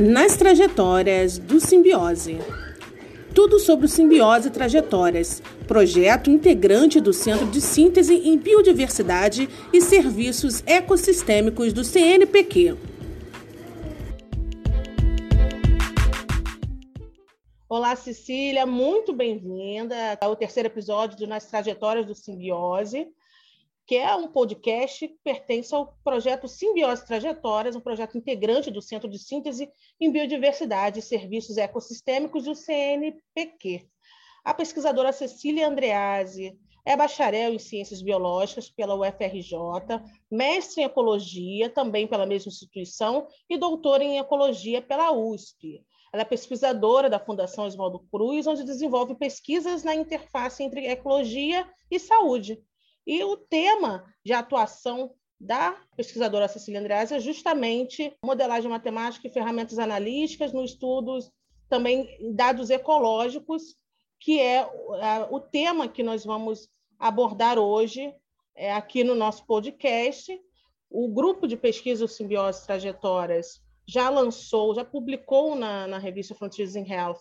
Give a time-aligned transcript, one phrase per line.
[0.00, 2.38] Nas trajetórias do Simbiose.
[3.34, 10.62] Tudo sobre o Simbiose Trajetórias, projeto integrante do Centro de Síntese em Biodiversidade e Serviços
[10.66, 12.78] Ecossistêmicos do CNPq.
[17.68, 23.06] Olá, Cecília, muito bem-vinda ao terceiro episódio do Nas Trajetórias do Simbiose
[23.90, 29.10] que é um podcast que pertence ao projeto Simbiose Trajetórias, um projeto integrante do Centro
[29.10, 29.68] de Síntese
[30.00, 33.84] em Biodiversidade e Serviços Ecossistêmicos do CNPq.
[34.44, 39.56] A pesquisadora Cecília Andreazzi é bacharel em Ciências Biológicas pela UFRJ,
[40.30, 45.84] mestre em Ecologia, também pela mesma instituição, e doutora em Ecologia pela USP.
[46.12, 51.98] Ela é pesquisadora da Fundação Oswaldo Cruz, onde desenvolve pesquisas na interface entre ecologia e
[51.98, 52.56] saúde.
[53.06, 59.78] E o tema de atuação da pesquisadora Cecília Andreas é justamente modelagem matemática e ferramentas
[59.78, 61.32] analíticas no estudos
[61.68, 63.76] também dados ecológicos,
[64.18, 64.68] que é
[65.30, 68.12] o tema que nós vamos abordar hoje
[68.54, 70.38] é, aqui no nosso podcast.
[70.90, 76.84] O grupo de pesquisa Simbiose Trajetórias já lançou, já publicou na, na revista Frontiers in
[76.86, 77.20] Health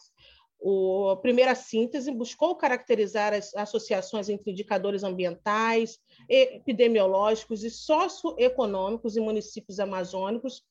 [0.59, 9.21] o, a primeira síntese buscou caracterizar as associações entre indicadores ambientais, epidemiológicos e socioeconômicos em
[9.21, 10.63] municípios amazônicos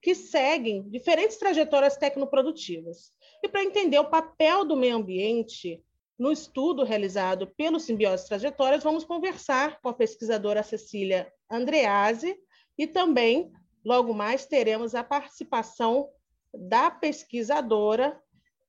[0.00, 3.12] que seguem diferentes trajetórias tecnoprodutivas.
[3.42, 5.82] E para entender o papel do meio ambiente
[6.18, 12.36] no estudo realizado pelo Simbiose Trajetórias, vamos conversar com a pesquisadora Cecília Andreazzi
[12.78, 13.52] e também,
[13.84, 16.08] logo mais, teremos a participação
[16.52, 18.20] da pesquisadora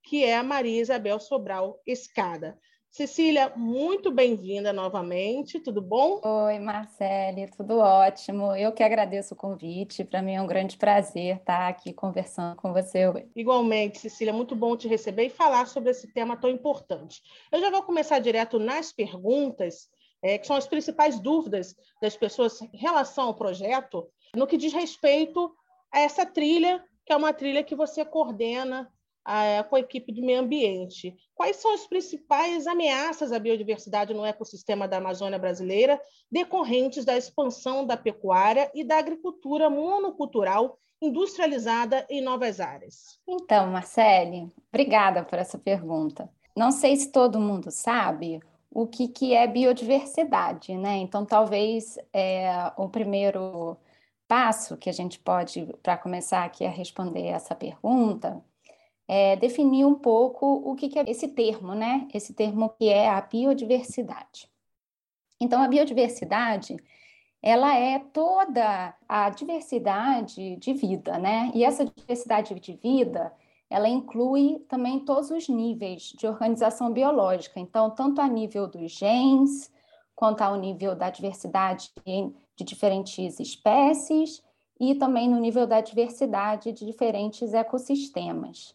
[0.03, 2.59] que é a Maria Isabel Sobral Escada.
[2.91, 6.21] Cecília, muito bem-vinda novamente, tudo bom?
[6.23, 8.55] Oi, Marcele, tudo ótimo.
[8.55, 12.71] Eu que agradeço o convite, para mim é um grande prazer estar aqui conversando com
[12.71, 13.05] você.
[13.35, 17.23] Igualmente, Cecília, muito bom te receber e falar sobre esse tema tão importante.
[17.51, 19.89] Eu já vou começar direto nas perguntas,
[20.21, 24.71] é, que são as principais dúvidas das pessoas em relação ao projeto, no que diz
[24.71, 25.51] respeito
[25.91, 28.92] a essa trilha, que é uma trilha que você coordena
[29.69, 31.15] com a equipe de meio ambiente.
[31.33, 35.99] Quais são as principais ameaças à biodiversidade no ecossistema da Amazônia brasileira
[36.31, 43.19] decorrentes da expansão da pecuária e da agricultura monocultural industrializada em novas áreas?
[43.27, 46.29] Então, Marcele, obrigada por essa pergunta.
[46.55, 50.97] Não sei se todo mundo sabe o que, que é biodiversidade, né?
[50.97, 53.77] Então, talvez é, o primeiro
[54.27, 58.43] passo que a gente pode, para começar aqui a responder essa pergunta,
[59.07, 62.07] é, definir um pouco o que, que é esse termo, né?
[62.13, 64.49] Esse termo que é a biodiversidade.
[65.39, 66.77] Então, a biodiversidade
[67.41, 71.51] ela é toda a diversidade de vida, né?
[71.53, 73.33] E essa diversidade de vida,
[73.69, 77.59] ela inclui também todos os níveis de organização biológica.
[77.59, 79.69] Então, tanto a nível dos genes,
[80.15, 84.41] quanto ao nível da diversidade de diferentes espécies
[84.79, 88.73] e também no nível da diversidade de diferentes ecossistemas.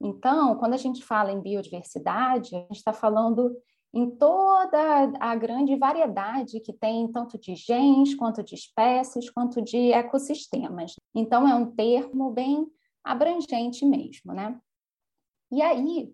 [0.00, 3.56] Então, quando a gente fala em biodiversidade, a gente está falando
[3.94, 9.92] em toda a grande variedade que tem, tanto de genes, quanto de espécies, quanto de
[9.92, 10.94] ecossistemas.
[11.14, 12.66] Então, é um termo bem
[13.02, 14.58] abrangente mesmo, né?
[15.50, 16.12] E aí,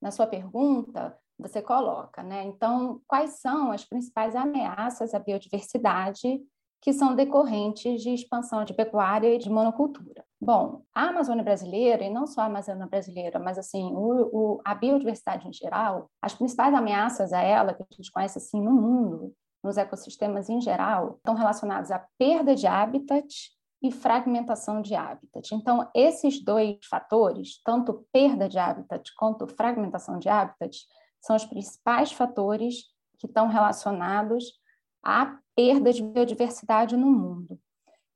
[0.00, 2.44] na sua pergunta, você coloca, né?
[2.44, 6.42] Então, quais são as principais ameaças à biodiversidade
[6.80, 10.24] que são decorrentes de expansão de pecuária e de monocultura.
[10.42, 14.74] Bom, a Amazônia brasileira, e não só a Amazônia brasileira, mas assim, o, o, a
[14.74, 19.34] biodiversidade em geral, as principais ameaças a ela, que a gente conhece assim no mundo,
[19.62, 23.26] nos ecossistemas em geral, estão relacionadas à perda de habitat
[23.82, 25.54] e fragmentação de habitat.
[25.54, 30.74] Então, esses dois fatores, tanto perda de habitat quanto fragmentação de habitat,
[31.20, 32.84] são os principais fatores
[33.18, 34.58] que estão relacionados
[35.04, 37.60] à perda de biodiversidade no mundo.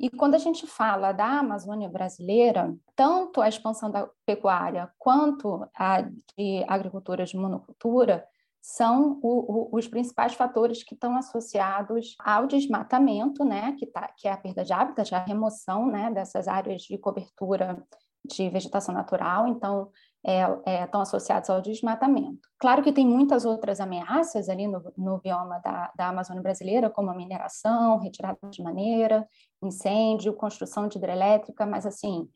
[0.04, 6.02] E quando a gente fala da Amazônia brasileira, tanto a expansão da pecuária quanto a
[6.02, 8.22] de agricultura de monocultura
[8.60, 14.28] são o, o, os principais fatores que estão associados ao desmatamento, né, que, tá, que
[14.28, 17.82] é a perda de hábitat, a remoção né, dessas áreas de cobertura
[18.26, 19.48] de vegetação natural.
[19.48, 19.90] Então,
[20.26, 22.48] é, é, estão associados ao desmatamento.
[22.58, 27.10] Claro que tem muitas outras ameaças ali no, no bioma da, da, Amazônia brasileira, como
[27.10, 29.28] a mineração, retirada de maneira,
[29.62, 32.28] incêndio, construção de hidrelétrica, mas assim,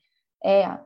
[0.44, 0.79] é,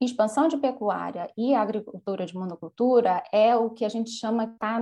[0.00, 4.78] expansão de pecuária e agricultura de monocultura é o que a gente chama que está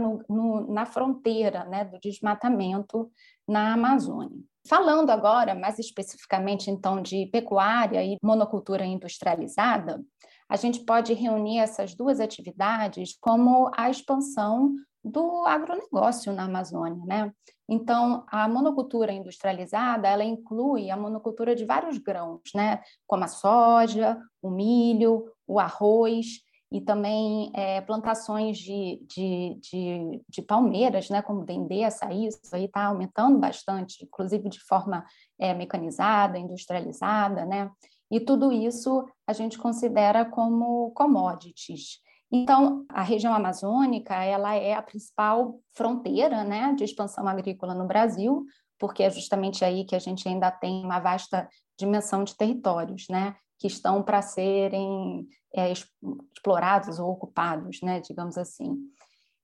[0.69, 3.11] na fronteira né, do desmatamento
[3.49, 4.39] na Amazônia.
[4.69, 10.05] Falando agora mais especificamente então de pecuária e monocultura industrializada,
[10.49, 17.33] a gente pode reunir essas duas atividades como a expansão do agronegócio na Amazônia, né?
[17.69, 22.81] Então, a monocultura industrializada, ela inclui a monocultura de vários grãos, né?
[23.07, 30.43] Como a soja, o milho, o arroz, e também é, plantações de, de, de, de,
[30.43, 35.05] palmeiras, né, como dendê, açaí, isso aí está aumentando bastante, inclusive de forma
[35.39, 37.71] é, mecanizada, industrializada, né?
[38.11, 42.01] E tudo isso a gente considera como commodities.
[42.31, 48.45] Então, a região amazônica ela é a principal fronteira né, de expansão agrícola no Brasil,
[48.79, 51.49] porque é justamente aí que a gente ainda tem uma vasta
[51.79, 53.37] dimensão de territórios, né?
[53.59, 58.77] que estão para serem é, explorados ou ocupados, né, digamos assim.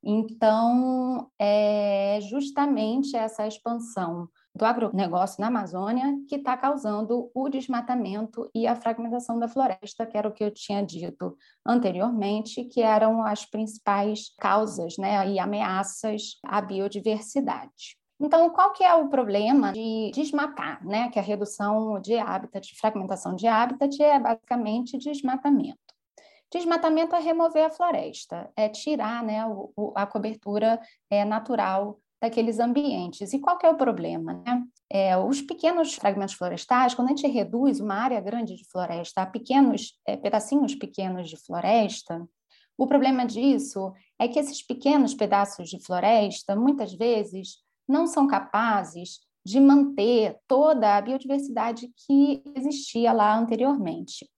[0.04, 8.66] Então, é justamente essa expansão do agronegócio na Amazônia que está causando o desmatamento e
[8.66, 13.46] a fragmentação da floresta, que era o que eu tinha dito anteriormente, que eram as
[13.46, 17.96] principais causas né, e ameaças à biodiversidade.
[18.20, 21.10] Então, qual que é o problema de desmatar, né?
[21.10, 25.80] Que a redução de hábitat, de fragmentação de hábitat é basicamente desmatamento.
[26.48, 29.40] Desmatamento é remover a floresta, é tirar né,
[29.96, 30.78] a cobertura
[31.10, 33.32] é, natural daqueles ambientes.
[33.32, 34.40] E qual que é o problema?
[34.46, 34.64] Né?
[34.88, 39.26] É, os pequenos fragmentos florestais, quando a gente reduz uma área grande de floresta a
[39.26, 42.24] pequenos é, pedacinhos pequenos de floresta,
[42.78, 47.56] o problema disso é que esses pequenos pedaços de floresta, muitas vezes,
[47.88, 54.30] não são capazes de manter toda a biodiversidade que existia lá anteriormente.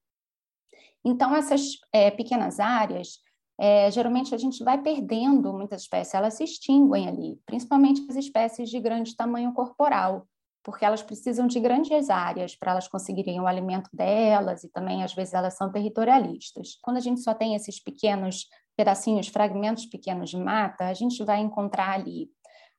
[1.05, 3.19] Então, essas é, pequenas áreas,
[3.59, 8.69] é, geralmente a gente vai perdendo muitas espécies, elas se extinguem ali, principalmente as espécies
[8.69, 10.27] de grande tamanho corporal,
[10.63, 15.13] porque elas precisam de grandes áreas para elas conseguirem o alimento delas e também, às
[15.13, 16.77] vezes, elas são territorialistas.
[16.81, 21.39] Quando a gente só tem esses pequenos pedacinhos, fragmentos pequenos de mata, a gente vai
[21.39, 22.29] encontrar ali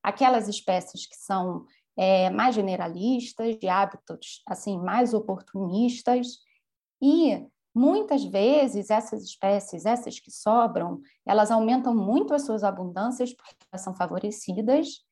[0.02, 1.64] aquelas espécies que são
[1.96, 6.38] é, mais generalistas, de hábitos assim mais oportunistas,
[7.00, 7.46] e
[7.76, 13.82] muitas vezes essas espécies, essas que sobram, elas aumentam muito as suas abundâncias porque elas
[13.82, 15.05] são favorecidas,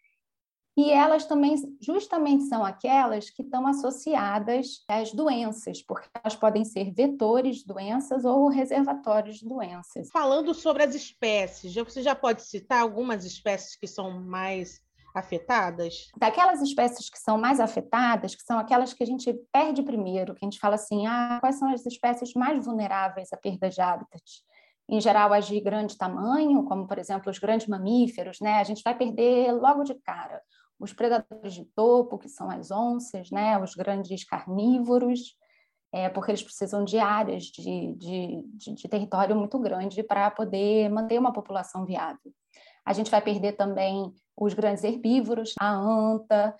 [0.77, 6.93] e elas também justamente são aquelas que estão associadas às doenças, porque elas podem ser
[6.93, 10.09] vetores de doenças ou reservatórios de doenças.
[10.11, 14.81] Falando sobre as espécies, você já pode citar algumas espécies que são mais
[15.15, 16.09] afetadas?
[16.17, 20.45] Daquelas espécies que são mais afetadas, que são aquelas que a gente perde primeiro, que
[20.45, 24.23] a gente fala assim, ah, quais são as espécies mais vulneráveis à perda de hábitat?
[24.89, 28.59] Em geral, as de grande tamanho, como, por exemplo, os grandes mamíferos, né?
[28.59, 30.43] A gente vai perder logo de cara.
[30.79, 33.59] Os predadores de topo, que são as onças, né?
[33.59, 35.37] Os grandes carnívoros,
[35.91, 40.91] é, porque eles precisam de áreas de, de, de, de território muito grande para poder
[40.91, 42.35] manter uma população viável.
[42.85, 46.55] A gente vai perder também os grandes herbívoros, a anta,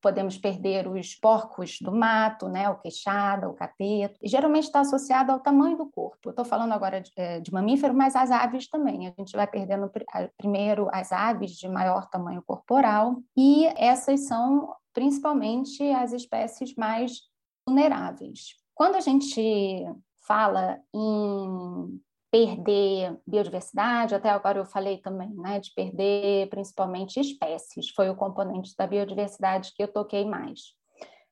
[0.00, 5.30] podemos perder os porcos do mato, né, o queixada, o cateto, e geralmente está associado
[5.30, 6.30] ao tamanho do corpo.
[6.30, 9.06] Estou falando agora de, é, de, mamífero, mas as aves também.
[9.06, 9.90] A gente vai perdendo
[10.36, 17.20] primeiro as aves de maior tamanho corporal, e essas são principalmente as espécies mais
[17.66, 18.54] vulneráveis.
[18.74, 19.84] Quando a gente
[20.26, 22.00] fala em
[22.30, 28.74] perder biodiversidade, até agora eu falei também, né, de perder principalmente espécies, foi o componente
[28.76, 30.74] da biodiversidade que eu toquei mais.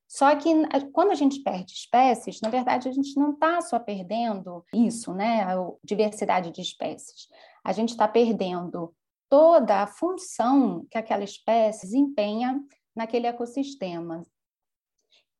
[0.09, 0.50] Só que
[0.93, 5.43] quando a gente perde espécies, na verdade a gente não está só perdendo isso, né,
[5.43, 7.28] a diversidade de espécies.
[7.62, 8.95] A gente está perdendo
[9.28, 12.59] toda a função que aquela espécie desempenha
[12.97, 14.23] naquele ecossistema.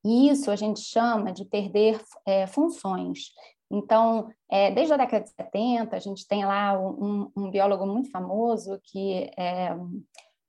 [0.05, 3.33] E isso a gente chama de perder é, funções.
[3.71, 8.11] Então, é, desde a década de 70, a gente tem lá um, um biólogo muito
[8.11, 9.75] famoso que é,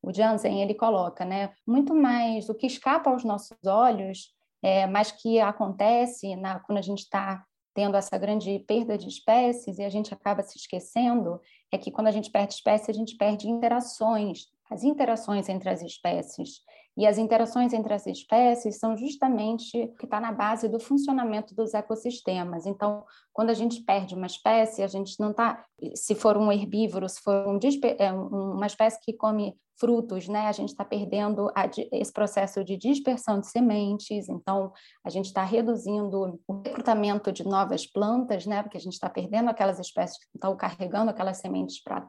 [0.02, 5.12] o Jansen, ele coloca, né, muito mais o que escapa aos nossos olhos, é, mas
[5.12, 9.90] que acontece na, quando a gente está tendo essa grande perda de espécies e a
[9.90, 11.40] gente acaba se esquecendo,
[11.72, 15.82] é que quando a gente perde espécie, a gente perde interações, as interações entre as
[15.82, 16.62] espécies.
[17.00, 21.56] E as interações entre as espécies são justamente o que está na base do funcionamento
[21.56, 22.66] dos ecossistemas.
[22.66, 25.64] Então, quando a gente perde uma espécie, a gente não está.
[25.96, 27.58] Se for um herbívoro, se for um,
[27.98, 30.48] é, uma espécie que come frutos, né?
[30.48, 35.46] A gente está perdendo a, esse processo de dispersão de sementes, então a gente está
[35.46, 38.62] reduzindo o recrutamento de novas plantas, né?
[38.62, 42.06] Porque a gente está perdendo aquelas espécies que estão carregando aquelas sementes para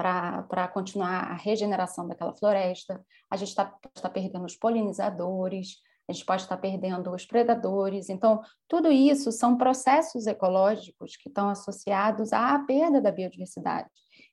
[0.00, 5.76] para continuar a regeneração daquela floresta, a gente está tá perdendo os polinizadores,
[6.08, 8.08] a gente pode estar tá perdendo os predadores.
[8.08, 13.90] Então, tudo isso são processos ecológicos que estão associados à perda da biodiversidade.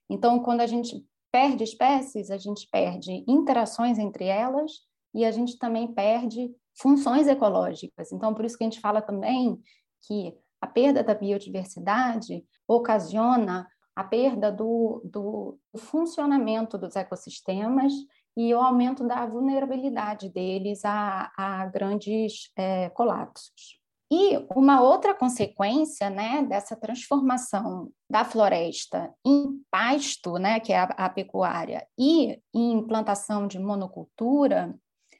[0.09, 4.71] Então, quando a gente perde espécies, a gente perde interações entre elas
[5.13, 8.13] e a gente também perde funções ecológicas.
[8.13, 9.59] Então, por isso que a gente fala também
[10.07, 17.91] que a perda da biodiversidade ocasiona a perda do, do, funcionamento dos ecossistemas
[18.37, 23.79] e o aumento da vulnerabilidade deles a, a grandes é, colapsos.
[24.11, 30.83] E uma outra consequência né, dessa transformação da floresta em pasto, né, que é a,
[30.83, 34.77] a pecuária, e em implantação de monocultura,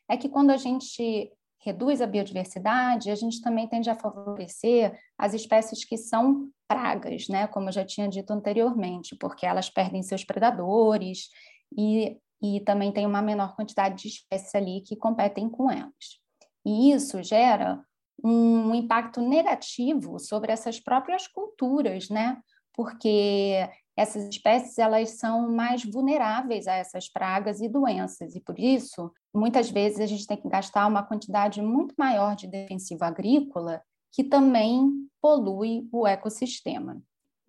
[0.08, 1.32] é que quando a gente
[1.66, 7.48] reduz a biodiversidade, a gente também tende a favorecer as espécies que são pragas, né?
[7.48, 11.30] como eu já tinha dito anteriormente, porque elas perdem seus predadores
[11.78, 16.20] e, e também tem uma menor quantidade de espécies ali que competem com elas.
[16.66, 17.82] E isso gera
[18.24, 22.38] um impacto negativo sobre essas próprias culturas, né?
[22.74, 29.12] Porque essas espécies elas são mais vulneráveis a essas pragas e doenças e por isso
[29.34, 33.82] muitas vezes a gente tem que gastar uma quantidade muito maior de defensivo agrícola
[34.12, 34.90] que também
[35.22, 37.02] polui o ecossistema.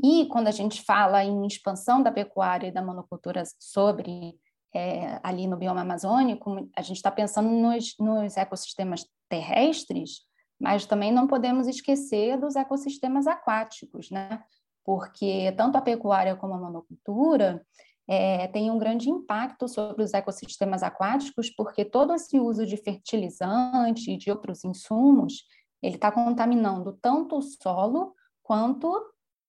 [0.02, 4.38] E quando a gente fala em expansão da pecuária e da monocultura sobre
[4.74, 10.20] é, ali no bioma amazônico, a gente está pensando nos, nos ecossistemas terrestres,
[10.60, 14.42] mas também não podemos esquecer dos ecossistemas aquáticos, né?
[14.84, 17.64] Porque tanto a pecuária como a monocultura
[18.08, 24.12] é, tem um grande impacto sobre os ecossistemas aquáticos, porque todo esse uso de fertilizante
[24.12, 25.44] e de outros insumos,
[25.82, 28.92] ele está contaminando tanto o solo quanto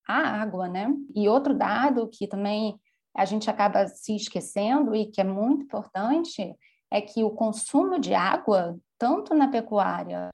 [0.08, 0.94] a água, né?
[1.16, 2.80] E outro dado que também
[3.16, 6.56] a gente acaba se esquecendo e que é muito importante
[6.92, 10.30] é que o consumo de água, tanto na pecuária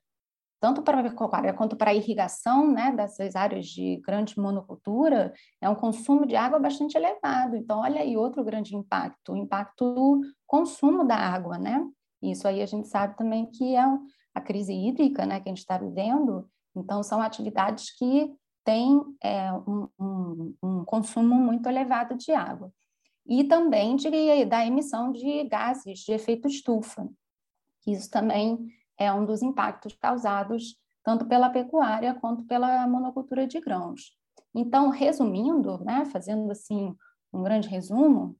[0.65, 5.69] tanto para a pecuária quanto para a irrigação né, dessas áreas de grande monocultura, é
[5.69, 7.55] um consumo de água bastante elevado.
[7.55, 11.85] Então, olha aí outro grande impacto, o impacto do consumo da água, né?
[12.19, 13.85] Isso aí a gente sabe também que é
[14.35, 16.47] a crise hídrica né, que a gente está vivendo.
[16.75, 22.71] Então, são atividades que têm é, um, um, um consumo muito elevado de água.
[23.25, 27.09] E também de, da emissão de gases de efeito estufa.
[27.87, 28.67] Isso também
[28.99, 34.17] é um dos impactos causados tanto pela pecuária quanto pela monocultura de grãos.
[34.53, 36.95] Então, resumindo, né, fazendo assim
[37.31, 38.35] um grande resumo,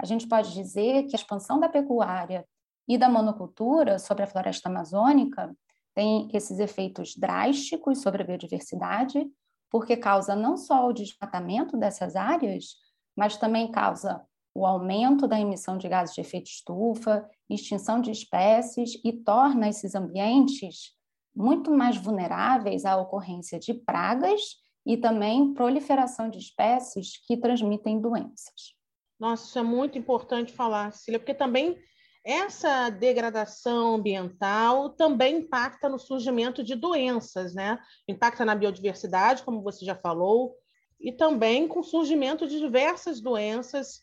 [0.00, 2.46] a gente pode dizer que a expansão da pecuária
[2.88, 5.54] e da monocultura sobre a floresta amazônica
[5.94, 9.26] tem esses efeitos drásticos sobre a biodiversidade,
[9.70, 12.76] porque causa não só o desmatamento dessas áreas,
[13.16, 14.24] mas também causa
[14.54, 19.94] o aumento da emissão de gases de efeito estufa, extinção de espécies e torna esses
[19.94, 20.94] ambientes
[21.34, 24.40] muito mais vulneráveis à ocorrência de pragas
[24.86, 28.74] e também proliferação de espécies que transmitem doenças.
[29.18, 31.76] Nossa, isso é muito importante falar, Cília, porque também
[32.24, 37.78] essa degradação ambiental também impacta no surgimento de doenças, né?
[38.08, 40.56] Impacta na biodiversidade, como você já falou,
[40.98, 44.02] e também com o surgimento de diversas doenças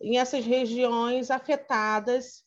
[0.00, 2.44] em essas regiões afetadas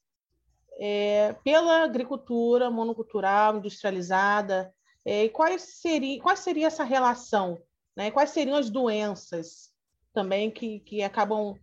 [0.79, 4.73] é, pela agricultura monocultural, industrializada.
[5.03, 7.61] É, e quais seria, qual seria essa relação?
[7.97, 8.11] Né?
[8.11, 9.73] Quais seriam as doenças
[10.13, 11.59] também que, que acabam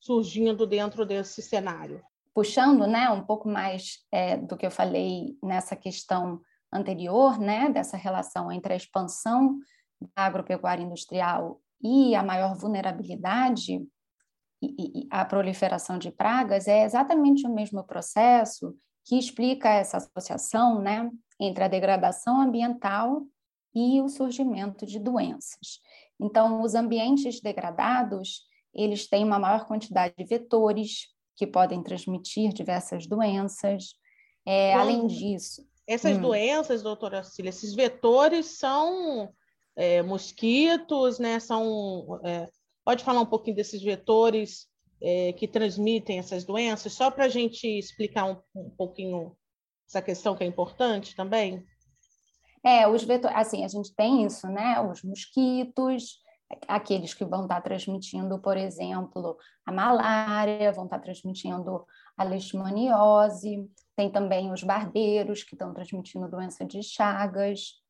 [0.00, 2.02] surgindo dentro desse cenário?
[2.34, 6.40] Puxando né, um pouco mais é, do que eu falei nessa questão
[6.72, 9.58] anterior, né, dessa relação entre a expansão
[10.16, 13.86] da agropecuária industrial e a maior vulnerabilidade
[14.62, 21.10] e, a proliferação de pragas é exatamente o mesmo processo que explica essa associação né,
[21.40, 23.26] entre a degradação ambiental
[23.74, 25.80] e o surgimento de doenças.
[26.20, 33.06] Então, os ambientes degradados, eles têm uma maior quantidade de vetores que podem transmitir diversas
[33.06, 33.94] doenças.
[34.46, 35.66] É, além disso...
[35.84, 36.20] Essas hum.
[36.20, 39.32] doenças, doutora Cília, esses vetores são
[39.74, 41.40] é, mosquitos, né?
[41.40, 42.48] São é,
[42.84, 44.66] Pode falar um pouquinho desses vetores
[45.00, 49.36] é, que transmitem essas doenças, só para a gente explicar um, um, pouquinho
[49.88, 51.64] essa questão que é importante também?
[52.64, 54.80] É, os vetores, assim, a gente tem isso, né?
[54.80, 56.21] Os mosquitos,
[56.68, 61.84] aqueles que vão estar transmitindo, por exemplo, a malária, vão estar transmitindo
[62.16, 67.82] a leishmaniose, tem também os barbeiros que estão transmitindo doença de chagas.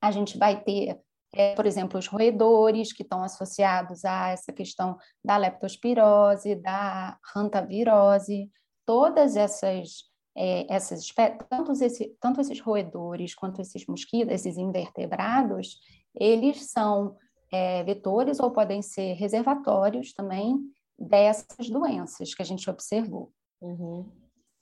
[0.00, 0.98] A gente vai ter
[1.32, 8.50] é, por exemplo, os roedores, que estão associados a essa questão da leptospirose, da hantavirose,
[8.84, 11.06] todas essas, é, essas
[11.48, 15.78] tanto, esse, tanto esses roedores quanto esses mosquitos, esses invertebrados,
[16.14, 17.16] eles são
[17.52, 20.58] é, vetores ou podem ser reservatórios também
[20.98, 23.32] dessas doenças que a gente observou.
[23.60, 24.06] Uhum.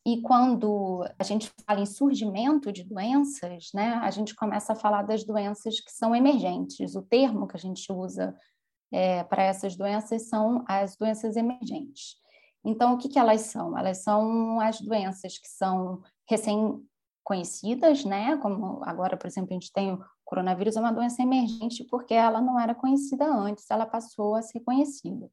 [0.07, 5.03] E quando a gente fala em surgimento de doenças, né, a gente começa a falar
[5.03, 6.95] das doenças que são emergentes.
[6.95, 8.35] O termo que a gente usa
[8.91, 12.17] é, para essas doenças são as doenças emergentes.
[12.65, 13.77] Então, o que, que elas são?
[13.77, 16.03] Elas são as doenças que são
[17.29, 18.37] recém-conhecidas, né?
[18.39, 22.41] Como agora, por exemplo, a gente tem o coronavírus, é uma doença emergente porque ela
[22.41, 25.31] não era conhecida antes, ela passou a ser conhecida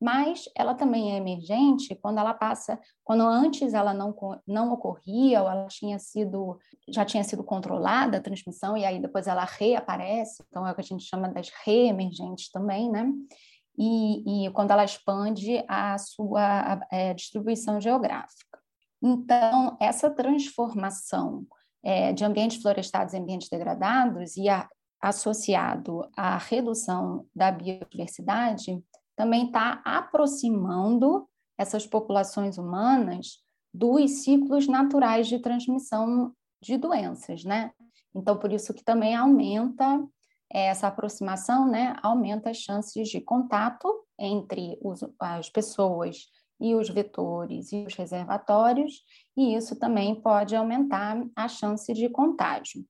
[0.00, 4.14] mas ela também é emergente quando ela passa, quando antes ela não,
[4.46, 9.26] não ocorria, ou ela tinha sido, já tinha sido controlada a transmissão, e aí depois
[9.26, 13.10] ela reaparece, então é o que a gente chama das reemergentes também, né?
[13.78, 18.53] E, e quando ela expande a sua é, distribuição geográfica.
[19.06, 21.46] Então, essa transformação
[21.82, 24.66] é, de ambientes florestados em ambientes degradados e a,
[24.98, 28.82] associado à redução da biodiversidade
[29.14, 33.42] também está aproximando essas populações humanas
[33.74, 36.32] dos ciclos naturais de transmissão
[36.62, 37.72] de doenças, né?
[38.14, 40.02] Então, por isso que também aumenta
[40.50, 41.94] é, essa aproximação, né?
[42.02, 43.86] Aumenta as chances de contato
[44.18, 46.24] entre os, as pessoas
[46.60, 49.02] e os vetores e os reservatórios,
[49.36, 52.84] e isso também pode aumentar a chance de contágio.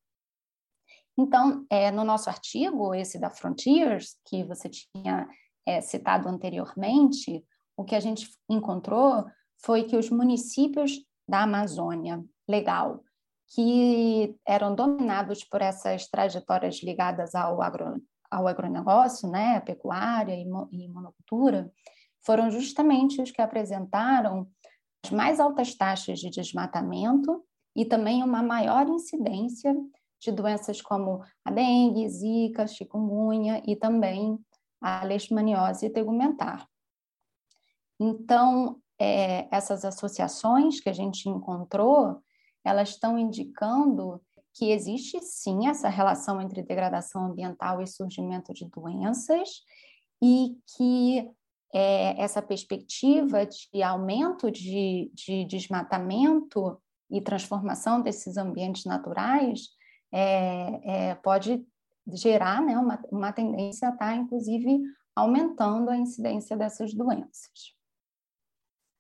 [1.17, 5.29] Então, é, no nosso artigo, esse da Frontiers, que você tinha
[5.67, 7.45] é, citado anteriormente,
[7.77, 9.25] o que a gente encontrou
[9.65, 13.03] foi que os municípios da Amazônia legal,
[13.55, 20.89] que eram dominados por essas trajetórias ligadas ao, agro, ao agronegócio, né, pecuária e, e
[20.89, 21.71] monocultura,
[22.25, 24.49] foram justamente os que apresentaram
[25.05, 27.45] as mais altas taxas de desmatamento
[27.77, 29.75] e também uma maior incidência
[30.21, 34.39] de doenças como a dengue, zika, chikungunya e também
[34.81, 36.67] a leishmaniose tegumentar.
[38.01, 42.23] Então, é, essas associações que a gente encontrou,
[42.65, 44.21] elas estão indicando
[44.55, 49.63] que existe sim essa relação entre degradação ambiental e surgimento de doenças
[50.23, 51.29] e que
[51.75, 59.71] é, essa perspectiva de aumento de, de, desmatamento e transformação desses ambientes naturais
[60.13, 61.67] é, é, pode
[62.13, 64.81] gerar né, uma, uma tendência a estar, tá, inclusive,
[65.17, 67.75] aumentando a incidência dessas doenças.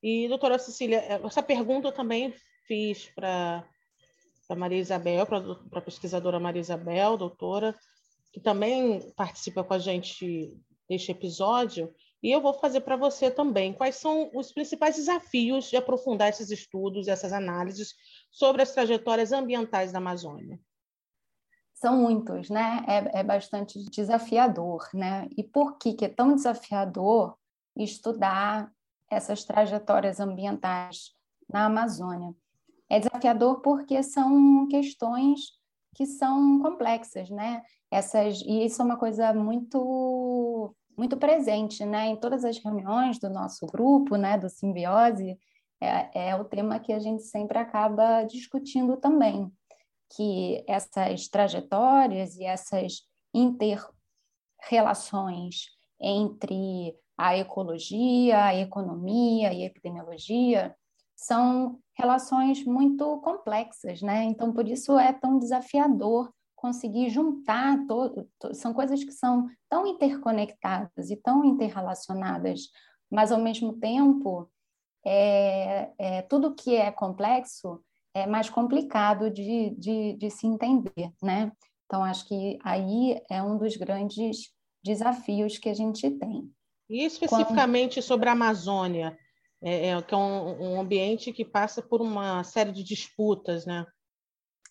[0.02, 2.34] E, doutora Cecília, essa pergunta eu também
[2.66, 3.64] fiz para
[4.48, 7.72] a Maria Isabel, para a pesquisadora Maria Isabel, doutora,
[8.32, 10.58] que também participa com a gente
[10.88, 13.74] deste episódio, e eu vou fazer para você também.
[13.74, 17.94] Quais são os principais desafios de aprofundar esses estudos, essas análises
[18.30, 20.58] sobre as trajetórias ambientais da Amazônia?
[21.84, 22.82] são muitos, né?
[22.88, 25.28] É, é bastante desafiador, né?
[25.36, 27.36] E por que, que é tão desafiador
[27.76, 28.72] estudar
[29.10, 31.12] essas trajetórias ambientais
[31.46, 32.34] na Amazônia?
[32.88, 35.40] É desafiador porque são questões
[35.94, 37.62] que são complexas, né?
[37.90, 42.08] Essas e isso é uma coisa muito muito presente, né?
[42.08, 44.38] Em todas as reuniões do nosso grupo, né?
[44.38, 45.38] Do simbiose
[45.80, 49.52] é, é o tema que a gente sempre acaba discutindo também
[50.16, 53.02] que essas trajetórias e essas
[53.32, 55.66] interrelações
[56.00, 60.74] entre a ecologia, a economia e a epidemiologia
[61.16, 64.24] são relações muito complexas, né?
[64.24, 66.32] Então, por isso é tão desafiador
[66.64, 72.70] conseguir juntar todo, são coisas que são tão interconectadas e tão interrelacionadas,
[73.10, 74.50] mas ao mesmo tempo
[75.04, 81.52] é, é, tudo que é complexo é mais complicado de, de, de se entender, né?
[81.84, 84.50] Então, acho que aí é um dos grandes
[84.82, 86.50] desafios que a gente tem.
[86.88, 88.04] E especificamente Quando...
[88.04, 89.18] sobre a Amazônia,
[89.62, 93.84] é, é, que é um, um, ambiente que passa por uma série de disputas, né?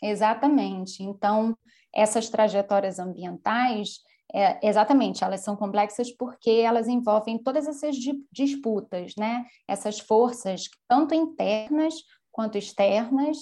[0.01, 1.03] Exatamente.
[1.03, 1.55] Então,
[1.93, 3.99] essas trajetórias ambientais,
[4.33, 7.95] é, exatamente, elas são complexas porque elas envolvem todas essas
[8.31, 9.45] disputas, né?
[9.67, 11.95] Essas forças, tanto internas
[12.31, 13.37] quanto externas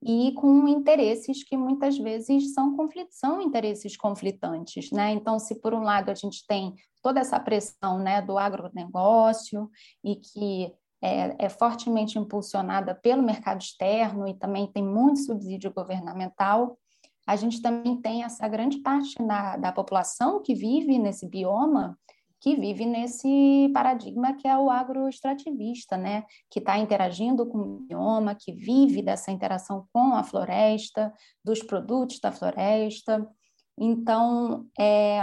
[0.00, 5.10] e com interesses que muitas vezes são conflitos, são interesses conflitantes, né?
[5.10, 9.68] Então, se por um lado a gente tem toda essa pressão, né, do agronegócio
[10.04, 16.78] e que é, é fortemente impulsionada pelo mercado externo e também tem muito subsídio governamental,
[17.26, 21.98] a gente também tem essa grande parte na, da população que vive nesse bioma,
[22.40, 26.24] que vive nesse paradigma que é o agroextrativista, né?
[26.48, 31.12] que está interagindo com o bioma, que vive dessa interação com a floresta,
[31.44, 33.28] dos produtos da floresta.
[33.76, 35.18] Então, é,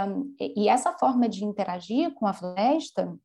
[0.56, 3.16] e essa forma de interagir com a floresta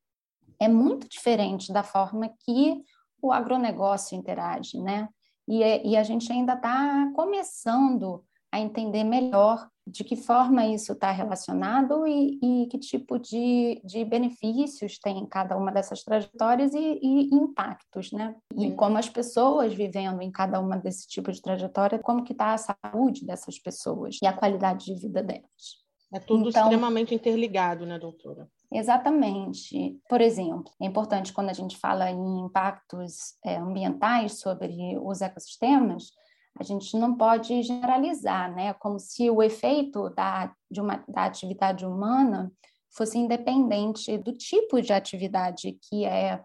[0.60, 2.82] é muito diferente da forma que
[3.22, 5.10] o agronegócio interage, né?
[5.48, 10.94] E, é, e a gente ainda está começando a entender melhor de que forma isso
[10.94, 17.00] está relacionado e, e, que tipo de, de benefícios tem cada uma dessas trajetórias e,
[17.02, 18.36] e impactos, né?
[18.56, 22.54] E como as pessoas vivendo em cada uma desse tipo de trajetória, como que está
[22.54, 25.80] a saúde dessas pessoas e a qualidade de vida delas.
[26.14, 28.48] É tudo então, extremamente interligado, né, doutora?
[28.72, 30.00] Exatamente.
[30.08, 36.12] Por exemplo, é importante quando a gente fala em impactos é, ambientais sobre os ecossistemas,
[36.58, 38.74] a gente não pode generalizar, né?
[38.74, 42.52] Como se o efeito da, de uma, da atividade humana
[42.92, 46.44] fosse independente do tipo de atividade que é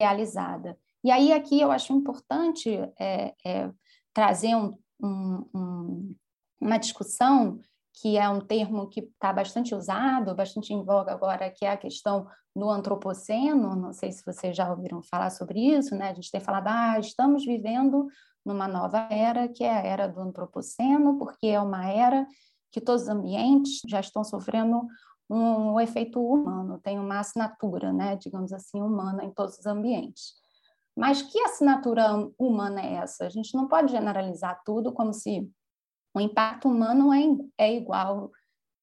[0.00, 0.76] realizada.
[1.02, 3.70] E aí aqui eu acho importante é, é,
[4.12, 6.16] trazer um, um, um,
[6.60, 7.60] uma discussão
[8.00, 11.76] que é um termo que está bastante usado, bastante em voga agora, que é a
[11.76, 13.76] questão do antropoceno.
[13.76, 16.10] Não sei se vocês já ouviram falar sobre isso, né?
[16.10, 18.08] A gente tem falado, ah, estamos vivendo
[18.44, 22.26] numa nova era, que é a era do antropoceno, porque é uma era
[22.70, 24.86] que todos os ambientes já estão sofrendo
[25.30, 30.34] um, um efeito humano, tem uma assinatura, né, digamos assim, humana em todos os ambientes.
[30.96, 33.26] Mas que assinatura humana é essa?
[33.26, 35.50] A gente não pode generalizar tudo como se
[36.14, 37.22] o impacto humano é,
[37.58, 38.30] é igual,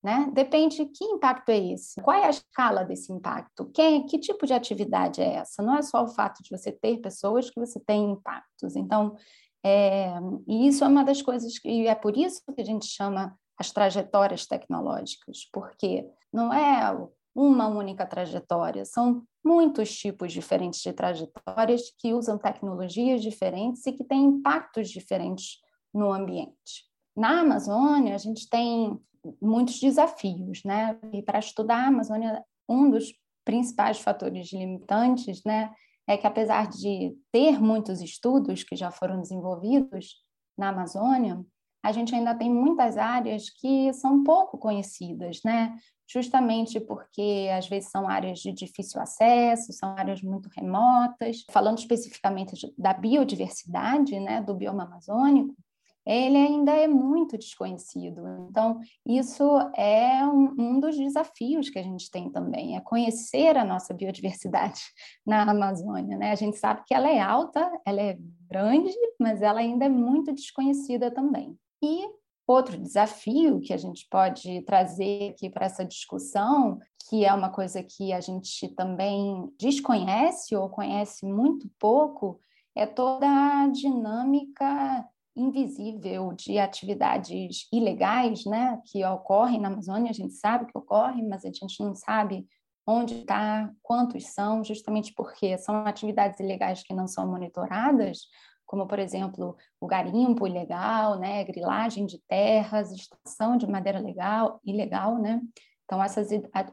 [0.04, 0.30] né?
[0.34, 4.54] Depende que impacto é esse, qual é a escala desse impacto, que, que tipo de
[4.54, 5.62] atividade é essa?
[5.62, 8.76] Não é só o fato de você ter pessoas que você tem impactos.
[8.76, 9.15] Então,
[9.63, 10.13] é,
[10.47, 13.38] e isso é uma das coisas que e é por isso que a gente chama
[13.58, 16.97] as trajetórias tecnológicas, porque não é
[17.36, 24.04] uma única trajetória, são muitos tipos diferentes de trajetórias que usam tecnologias diferentes e que
[24.04, 25.60] têm impactos diferentes
[25.93, 26.89] no ambiente.
[27.15, 29.00] Na Amazônia, a gente tem
[29.41, 30.97] muitos desafios, né?
[31.13, 35.71] E para estudar a Amazônia, um dos principais fatores limitantes, né,
[36.12, 40.17] é que apesar de ter muitos estudos que já foram desenvolvidos
[40.58, 41.43] na Amazônia,
[41.84, 45.76] a gente ainda tem muitas áreas que são pouco conhecidas, né?
[46.08, 51.43] Justamente porque às vezes são áreas de difícil acesso, são áreas muito remotas.
[51.50, 55.56] Falando especificamente da biodiversidade, né, do bioma amazônico,
[56.05, 58.23] ele ainda é muito desconhecido.
[58.49, 59.43] Então, isso
[59.75, 64.81] é um, um, dos desafios que a gente tem também, é conhecer a nossa biodiversidade
[65.25, 66.17] na Amazônia.
[66.17, 66.31] Né?
[66.31, 68.17] A gente sabe que ela é alta, ela é
[68.49, 71.57] grande, mas ela ainda é muito desconhecida também.
[71.83, 72.07] E
[72.47, 77.81] outro desafio que a gente pode trazer aqui para essa discussão, que é uma coisa
[77.83, 82.39] que a gente também desconhece ou conhece muito pouco,
[82.75, 90.33] é toda a dinâmica invisível de atividades ilegais, né, que ocorrem na Amazônia, a gente
[90.33, 92.45] sabe que ocorrem, mas a gente não sabe
[92.85, 98.27] onde está, quantos são, justamente porque são atividades ilegais que não são monitoradas,
[98.65, 105.17] como, por exemplo, o garimpo ilegal, né, grilagem de terras, extração de madeira legal, ilegal,
[105.17, 105.41] né?
[105.83, 106.29] Então, essas,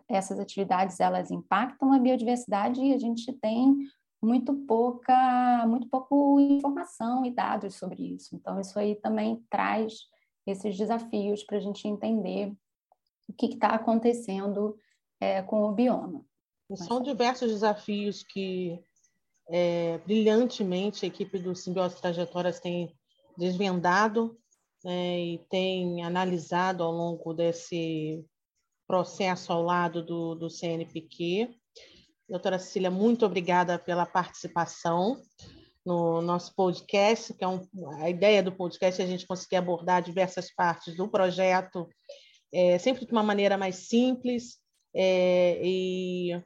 [0.09, 3.77] essas atividades, elas impactam a biodiversidade e a gente tem
[4.23, 8.35] muito pouca, muito pouco informação e dados sobre isso.
[8.35, 10.09] Então, isso aí também traz
[10.47, 12.53] esses desafios para a gente entender
[13.29, 14.77] o que está acontecendo
[15.21, 16.25] é, com o bioma.
[16.75, 18.83] São diversos desafios que
[19.49, 22.95] é, brilhantemente a equipe do Simbiose Trajetórias tem
[23.37, 24.39] desvendado
[24.85, 28.25] né, e tem analisado ao longo desse
[28.87, 31.55] processo ao lado do, do CNPq.
[32.29, 35.23] Doutora Cecília, muito obrigada pela participação
[35.83, 37.67] no nosso podcast, que é um,
[38.03, 41.89] a ideia do podcast é a gente conseguir abordar diversas partes do projeto,
[42.53, 44.59] é, sempre de uma maneira mais simples
[44.95, 46.39] é, e,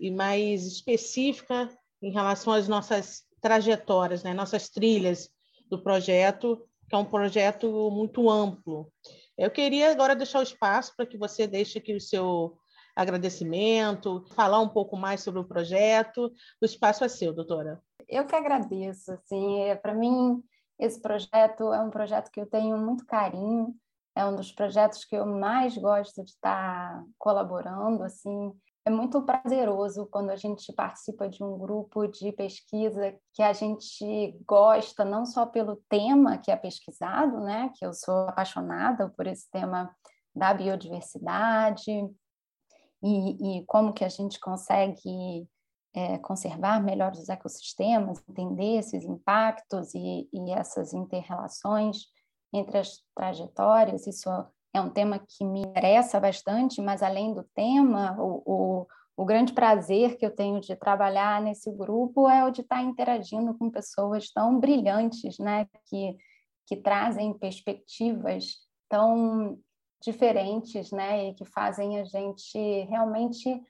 [0.00, 1.68] e mais específica
[2.02, 5.28] em relação às nossas trajetórias, né, nossas trilhas
[5.68, 8.90] do projeto, que é um projeto muito amplo.
[9.36, 12.56] Eu queria agora deixar o espaço para que você deixe aqui o seu
[12.94, 16.32] agradecimento, falar um pouco mais sobre o projeto.
[16.60, 17.82] O espaço é seu, doutora.
[18.08, 19.12] Eu que agradeço.
[19.12, 20.42] Assim, é, para mim,
[20.78, 23.74] esse projeto é um projeto que eu tenho muito carinho.
[24.14, 28.02] É um dos projetos que eu mais gosto de estar colaborando.
[28.02, 28.52] Assim,
[28.84, 34.36] é muito prazeroso quando a gente participa de um grupo de pesquisa que a gente
[34.46, 39.48] gosta não só pelo tema que é pesquisado, né, que eu sou apaixonada por esse
[39.50, 39.94] tema
[40.34, 42.10] da biodiversidade
[43.02, 45.48] e, e como que a gente consegue
[45.94, 52.06] é, conservar melhor os ecossistemas, entender esses impactos e, e essas interrelações
[52.52, 54.06] entre as trajetórias.
[54.06, 54.28] Isso
[54.72, 58.86] é um tema que me interessa bastante, mas além do tema, o, o,
[59.16, 63.54] o, grande prazer que eu tenho de trabalhar nesse grupo é o de estar interagindo
[63.58, 66.16] com pessoas tão brilhantes, né, que,
[66.66, 68.56] que trazem perspectivas
[68.88, 69.58] tão
[70.02, 73.60] diferentes, né, e que fazem a gente realmente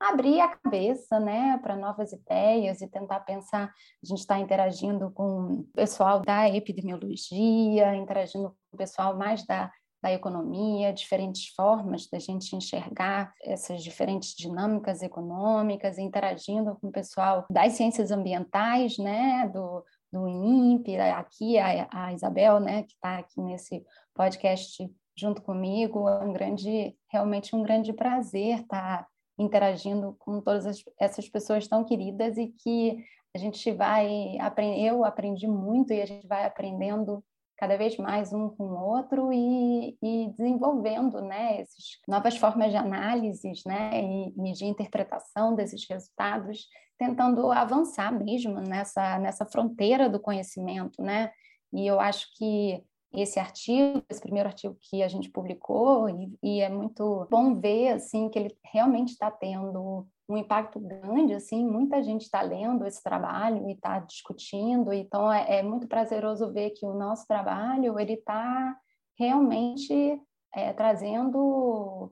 [0.00, 3.66] abrir a cabeça, né, para novas ideias e tentar pensar.
[3.66, 9.70] A gente está interagindo com o pessoal da epidemiologia, interagindo com o pessoal mais da
[10.02, 17.46] da economia, diferentes formas da gente enxergar essas diferentes dinâmicas econômicas, interagindo com o pessoal
[17.48, 23.40] das ciências ambientais, né, do, do INPE, aqui a, a Isabel, né, que está aqui
[23.40, 29.06] nesse podcast junto comigo, é um grande, realmente um grande prazer estar
[29.38, 35.04] interagindo com todas as, essas pessoas tão queridas e que a gente vai aprender, eu
[35.04, 37.24] aprendi muito e a gente vai aprendendo
[37.56, 42.76] cada vez mais um com o outro e, e desenvolvendo né, essas novas formas de
[42.76, 46.66] análises né, e, e, de interpretação desses resultados,
[46.98, 51.00] tentando avançar mesmo nessa, nessa fronteira do conhecimento.
[51.00, 51.30] Né?
[51.72, 56.60] E eu acho que esse artigo, esse primeiro artigo que a gente publicou, e, e
[56.60, 62.02] é muito bom ver assim que ele realmente está tendo um impacto grande, assim, muita
[62.02, 66.86] gente está lendo esse trabalho e está discutindo, então é, é, muito prazeroso ver que
[66.86, 68.76] o nosso trabalho ele está
[69.18, 70.18] realmente
[70.54, 72.10] é, trazendo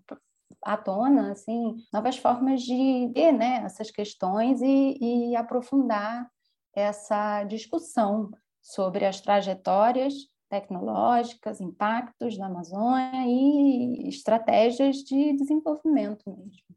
[0.62, 4.98] à tona, assim, novas formas de ver, né, essas questões e,
[5.30, 6.28] e aprofundar
[6.74, 8.30] essa discussão
[8.62, 10.12] sobre as trajetórias
[10.50, 16.76] tecnológicas, impactos da Amazônia e estratégias de desenvolvimento mesmo.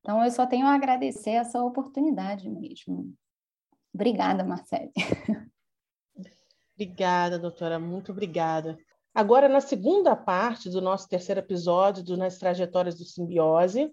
[0.00, 3.12] Então, eu só tenho a agradecer essa oportunidade mesmo.
[3.92, 4.92] Obrigada, Marcele.
[6.74, 8.78] Obrigada, doutora, muito obrigada.
[9.12, 13.92] Agora, na segunda parte do nosso terceiro episódio do Nas Trajetórias do Simbiose,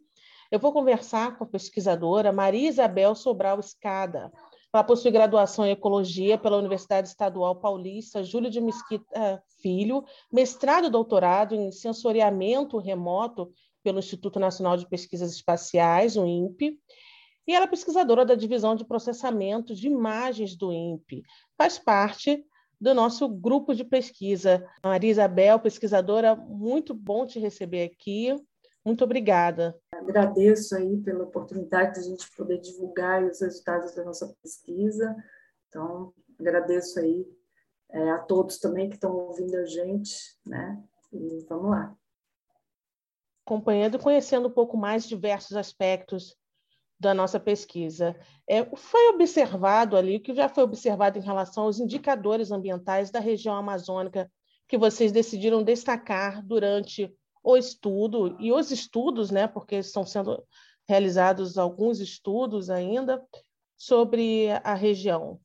[0.51, 4.31] eu vou conversar com a pesquisadora Maria Isabel Sobral Escada.
[4.75, 10.89] Ela possui graduação em Ecologia pela Universidade Estadual Paulista Júlio de Mesquita Filho, mestrado e
[10.89, 16.77] doutorado em Sensoriamento Remoto pelo Instituto Nacional de Pesquisas Espaciais, o INPE,
[17.47, 21.23] e ela é pesquisadora da Divisão de Processamento de Imagens do INPE.
[21.57, 22.43] Faz parte
[22.81, 24.67] do nosso grupo de pesquisa.
[24.83, 28.35] Maria Isabel, pesquisadora, muito bom te receber aqui.
[28.83, 29.73] Muito obrigada.
[30.05, 35.15] Agradeço aí pela oportunidade de a gente poder divulgar os resultados da nossa pesquisa.
[35.67, 37.27] Então, agradeço aí
[37.89, 40.81] é, a todos também que estão ouvindo a gente, né?
[41.11, 41.95] E vamos lá
[43.45, 46.35] acompanhando e conhecendo um pouco mais diversos aspectos
[46.99, 48.15] da nossa pesquisa.
[48.49, 53.19] É, foi observado ali, o que já foi observado em relação aos indicadores ambientais da
[53.19, 54.31] região amazônica
[54.67, 57.13] que vocês decidiram destacar durante
[57.45, 60.43] o estudo e os estudos, né, porque estão sendo
[60.89, 63.23] realizados alguns estudos ainda
[63.77, 65.39] sobre a região.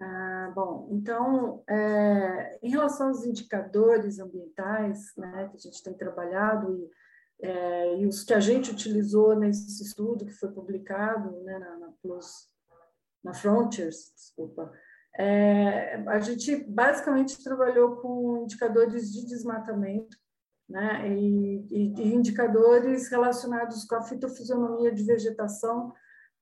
[0.00, 6.74] Ah, bom, então, é, em relação aos indicadores ambientais, né, que a gente tem trabalhado
[6.74, 11.76] e, é, e, os que a gente utilizou nesse estudo que foi publicado né, na,
[11.76, 11.92] na,
[13.22, 14.72] na Frontiers, desculpa,
[15.16, 20.16] é, a gente basicamente trabalhou com indicadores de desmatamento,
[20.68, 25.92] né, e, e, e indicadores relacionados com a fitofisionomia de vegetação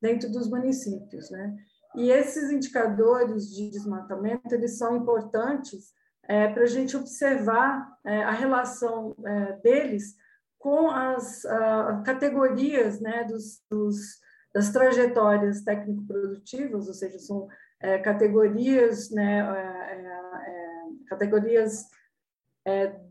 [0.00, 1.56] dentro dos municípios, né?
[1.94, 5.92] E esses indicadores de desmatamento, eles são importantes
[6.24, 10.16] é, para a gente observar é, a relação é, deles
[10.58, 14.20] com as a, categorias né, dos, dos,
[14.54, 17.48] das trajetórias técnico-produtivas, ou seja, são
[17.82, 21.90] é, categorias, né, é, é, categorias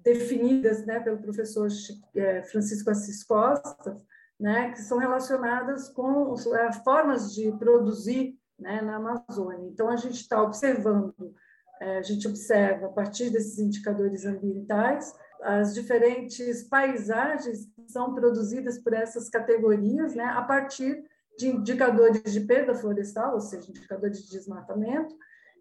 [0.01, 1.67] definidas né, pelo professor
[2.49, 3.97] Francisco Assis Costa,
[4.39, 6.33] né, que são relacionadas com
[6.85, 9.67] formas de produzir né, na Amazônia.
[9.67, 11.35] Então, a gente está observando,
[11.81, 18.77] é, a gente observa, a partir desses indicadores ambientais, as diferentes paisagens que são produzidas
[18.77, 21.03] por essas categorias, né, a partir
[21.37, 25.15] de indicadores de perda florestal, ou seja, indicadores de desmatamento,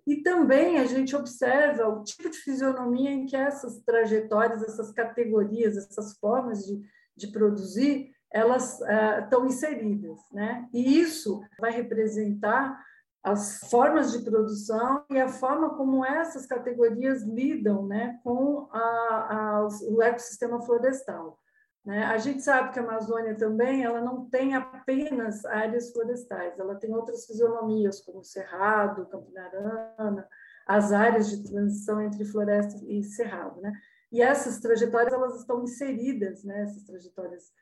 [0.06, 5.76] e também a gente observa o tipo de fisionomia em que essas trajetórias, essas categorias,
[5.76, 6.80] essas formas de,
[7.16, 10.68] de produzir, elas uh, estão inseridas, né?
[10.72, 12.80] E isso vai representar
[13.22, 19.68] as formas de produção e a forma como essas categorias lidam, né, com a, a,
[19.90, 21.38] o ecossistema florestal.
[21.84, 22.04] Né?
[22.04, 26.94] A gente sabe que a Amazônia também ela não tem apenas áreas florestais, ela tem
[26.94, 30.28] outras fisionomias, como o Cerrado, Campinarana,
[30.66, 33.60] as áreas de transição entre floresta e cerrado.
[33.60, 33.72] Né?
[34.12, 36.62] E essas trajetórias elas estão inseridas, né?
[36.62, 37.52] essas trajetórias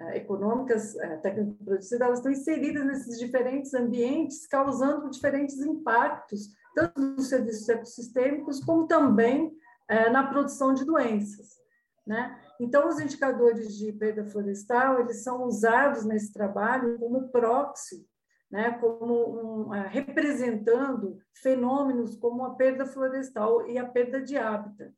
[0.00, 7.28] uh, econômicas, uh, técnico-produzidas, elas estão inseridas nesses diferentes ambientes, causando diferentes impactos, tanto nos
[7.28, 11.58] serviços ecossistêmicos, como também uh, na produção de doenças.
[12.06, 12.40] Né?
[12.60, 18.04] Então, os indicadores de perda florestal, eles são usados nesse trabalho como proxy,
[18.50, 24.94] né, como um, uh, representando fenômenos como a perda florestal e a perda de habitat.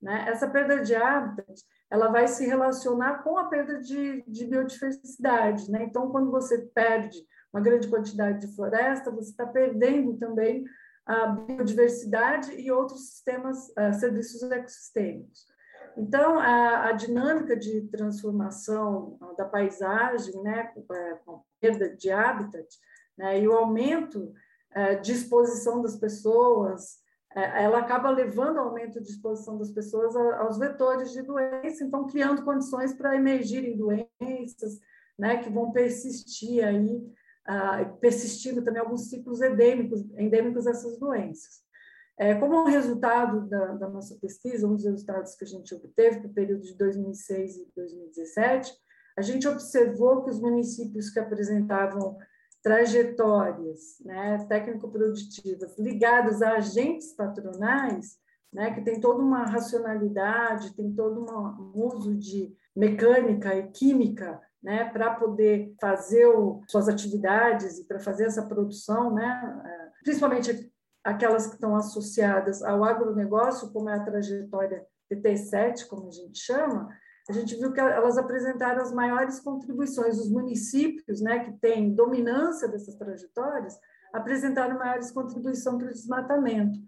[0.00, 0.26] Né?
[0.28, 5.70] Essa perda de habitat, ela vai se relacionar com a perda de, de biodiversidade.
[5.70, 5.84] Né?
[5.84, 7.18] Então, quando você perde
[7.52, 10.64] uma grande quantidade de floresta, você está perdendo também
[11.04, 15.46] a biodiversidade e outros sistemas, uh, serviços ecossistêmicos.
[15.96, 22.66] Então, a, a, dinâmica de transformação da paisagem, né, é, com perda de habitat,
[23.16, 24.32] né, e o aumento
[24.72, 27.00] é, de exposição das pessoas,
[27.34, 32.06] é, ela acaba levando ao aumento de exposição das pessoas aos vetores de doença, então
[32.06, 34.80] criando condições para emergirem doenças,
[35.18, 41.62] né, que vão persistir aí, uh, persistindo também alguns ciclos endêmicos, endêmicos dessas doenças.
[42.18, 46.28] É, como resultado da, da, nossa pesquisa, um dos resultados que a gente obteve para
[46.28, 48.72] o período de 2006 e 2017,
[49.16, 52.16] a gente observou que os municípios que apresentavam
[52.62, 58.18] trajetórias né, técnico-produtivas ligadas a agentes patronais,
[58.52, 64.40] né, que tem toda uma racionalidade, tem todo uma, um uso de mecânica e química
[64.62, 70.69] né, para poder fazer o, suas atividades e para fazer essa produção, né, é, principalmente
[71.04, 76.88] aquelas que estão associadas ao agronegócio, como é a trajetória PT7, como a gente chama,
[77.28, 80.18] a gente viu que elas apresentaram as maiores contribuições.
[80.18, 83.78] Os municípios, né, que têm dominância dessas trajetórias,
[84.12, 86.78] apresentaram maiores contribuições para o desmatamento,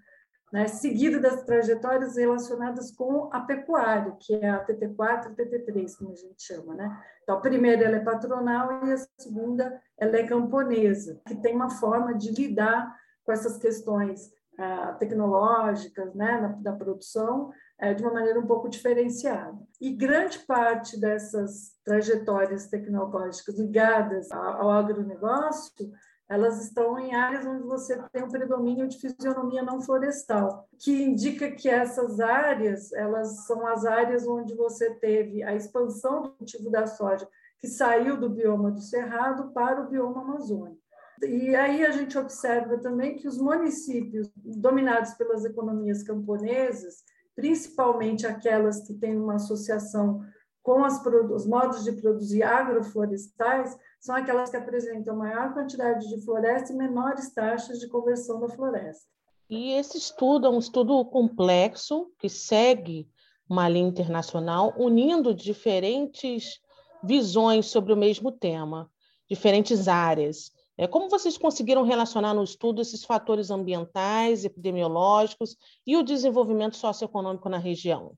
[0.52, 6.12] né, seguido das trajetórias relacionadas com a pecuária, que é a TT4 e TT3, como
[6.12, 6.74] a gente chama.
[6.74, 7.02] Né?
[7.22, 11.70] Então, a primeira ela é patronal e a segunda ela é camponesa, que tem uma
[11.70, 12.94] forma de lidar
[13.24, 14.26] com essas questões
[14.58, 17.50] uh, tecnológicas né, na, da produção
[17.82, 19.58] uh, de uma maneira um pouco diferenciada.
[19.80, 25.92] E grande parte dessas trajetórias tecnológicas ligadas ao, ao agronegócio
[26.32, 31.50] elas estão em áreas onde você tem um predomínio de fisionomia não florestal, que indica
[31.50, 36.86] que essas áreas, elas são as áreas onde você teve a expansão do cultivo da
[36.86, 40.81] soja, que saiu do bioma do cerrado para o bioma amazônico.
[41.22, 47.04] E aí a gente observa também que os municípios dominados pelas economias camponesas,
[47.36, 50.20] principalmente aquelas que têm uma associação
[50.62, 56.72] com as, os modos de produzir agroflorestais, são aquelas que apresentam maior quantidade de floresta
[56.72, 59.06] e menores taxas de conversão da floresta.
[59.48, 63.08] E esse estudo é um estudo complexo que segue
[63.48, 66.60] uma linha internacional, unindo diferentes
[67.02, 68.90] visões sobre o mesmo tema,
[69.28, 70.52] diferentes áreas.
[70.78, 75.56] É, como vocês conseguiram relacionar no estudo esses fatores ambientais, epidemiológicos
[75.86, 78.16] e o desenvolvimento socioeconômico na região?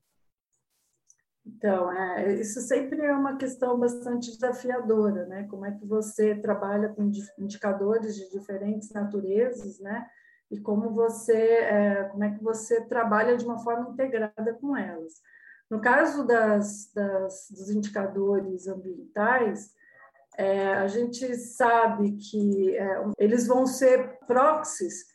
[1.47, 5.47] Então, é, isso sempre é uma questão bastante desafiadora, né?
[5.51, 10.07] Como é que você trabalha com indicadores de diferentes naturezas, né?
[10.51, 15.14] E como você, é, como é que você trabalha de uma forma integrada com elas.
[15.71, 19.75] No caso das, das dos indicadores ambientais,
[20.37, 25.07] é, a gente sabe que é, eles vão ser proxies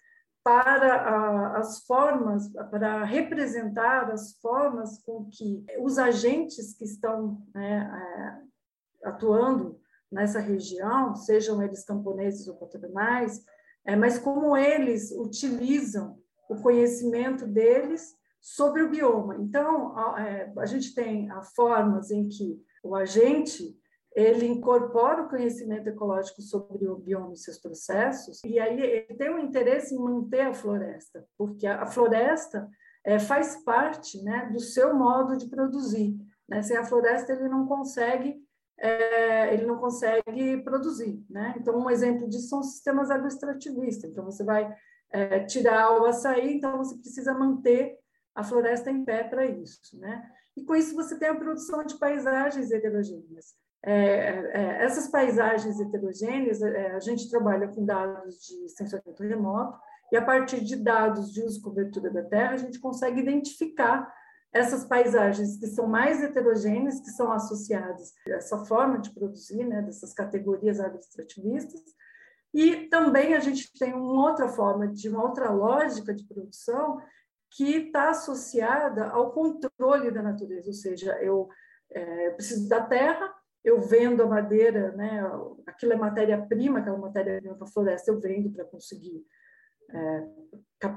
[0.44, 8.42] para a, as formas, para representar as formas com que os agentes que estão né,
[9.04, 9.80] é, atuando
[10.12, 13.44] nessa região, sejam eles camponeses ou patronais,
[13.86, 16.18] é, mas como eles utilizam
[16.50, 19.36] o conhecimento deles sobre o bioma.
[19.36, 23.79] Então, a, é, a gente tem formas em que o agente
[24.16, 29.30] ele incorpora o conhecimento ecológico sobre o bioma e seus processos, e aí ele tem
[29.30, 32.68] um interesse em manter a floresta, porque a floresta
[33.04, 36.18] é, faz parte né, do seu modo de produzir.
[36.48, 36.62] Né?
[36.62, 38.42] Sem a floresta ele não consegue
[38.82, 41.22] é, ele não consegue produzir.
[41.30, 41.54] Né?
[41.58, 44.10] Então, um exemplo disso são sistemas agroextrativistas.
[44.10, 44.74] Então, você vai
[45.12, 47.98] é, tirar o açaí, então você precisa manter
[48.34, 50.00] a floresta em pé para isso.
[50.00, 50.24] Né?
[50.56, 53.54] E com isso você tem a produção de paisagens heterogêneas.
[53.84, 59.80] É, é, essas paisagens heterogêneas, é, a gente trabalha com dados de sensoramento remoto,
[60.12, 64.12] e a partir de dados de uso e cobertura da terra, a gente consegue identificar
[64.52, 69.82] essas paisagens que são mais heterogêneas, que são associadas a essa forma de produzir, né,
[69.82, 71.82] dessas categorias agroextrativistas,
[72.52, 77.00] e também a gente tem uma outra forma, de uma outra lógica de produção
[77.52, 81.48] que está associada ao controle da natureza, ou seja, eu
[81.92, 83.32] é, preciso da terra,
[83.64, 85.22] eu vendo a madeira, né,
[85.68, 89.24] aquilo é matéria-prima, aquela matéria-prima para a floresta, eu vendo para conseguir
[89.92, 90.28] é,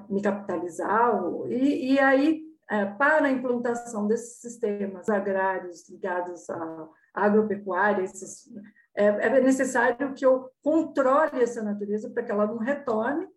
[0.08, 8.02] me capitalizar, e, e aí é, para a implantação desses sistemas agrários ligados à agropecuária,
[8.02, 8.48] esses,
[8.94, 13.28] é, é, necessário que eu controle essa natureza para que ela não retorne,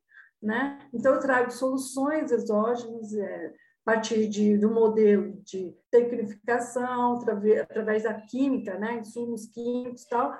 [0.41, 0.79] né?
[0.93, 3.53] Então eu trago soluções exógenas é,
[3.85, 8.97] partir de, do modelo de tecnificação, através, através da química, né?
[8.97, 10.37] Insumos químicos e tal,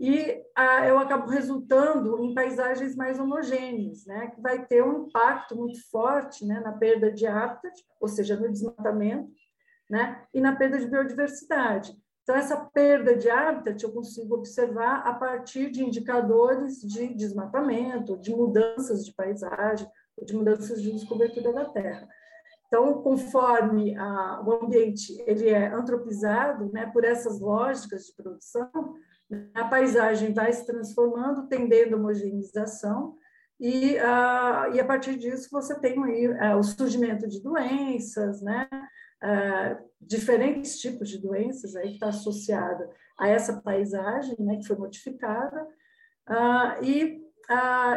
[0.00, 5.54] e ah, eu acabo resultando em paisagens mais homogêneas, né, que vai ter um impacto
[5.54, 9.30] muito forte né, na perda de hábitat, ou seja, no desmatamento,
[9.90, 11.94] né, e na perda de biodiversidade.
[12.22, 18.30] Então, essa perda de hábitat eu consigo observar a partir de indicadores de desmatamento, de
[18.30, 19.86] mudanças de paisagem,
[20.24, 22.08] de mudanças de descobertura da terra.
[22.70, 28.94] Então, conforme a, o ambiente ele é antropizado né, por essas lógicas de produção,
[29.52, 33.16] a paisagem vai se transformando, tendendo a homogeneização,
[33.58, 38.68] e, uh, e a partir disso você tem aí, uh, o surgimento de doenças, né?
[39.20, 44.76] Uh, diferentes tipos de doenças aí que está associada a essa paisagem, né, que foi
[44.76, 45.66] modificada,
[46.80, 47.20] e,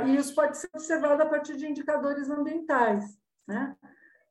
[0.06, 3.06] e isso pode ser observado a partir de indicadores ambientais,
[3.48, 3.74] né?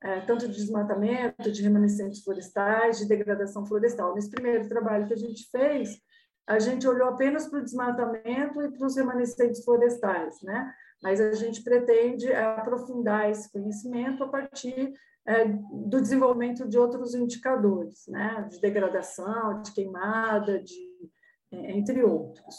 [0.04, 4.14] É, tanto de desmatamento, de remanescentes florestais, de degradação florestal.
[4.14, 6.00] Nesse primeiro trabalho que a gente fez,
[6.46, 10.72] a gente olhou apenas para o desmatamento e para os remanescentes florestais, né?
[11.02, 14.92] Mas a gente pretende aprofundar esse conhecimento a partir
[15.24, 18.46] é, do desenvolvimento de outros indicadores, né?
[18.50, 21.10] De degradação, de queimada, de,
[21.52, 22.56] é, entre outros.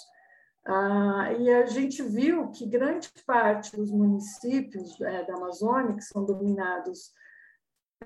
[0.66, 6.24] Ah, e a gente viu que grande parte dos municípios é, da Amazônia, que são
[6.24, 7.12] dominados